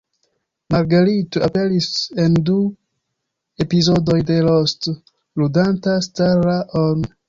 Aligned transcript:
Marguerite 0.75 1.43
aperis 1.47 1.91
en 2.25 2.39
du 2.49 2.57
epizodoj 3.69 4.19
de 4.33 4.41
"Lost", 4.51 4.93
ludanta 5.45 5.99
Starla-on. 6.13 7.11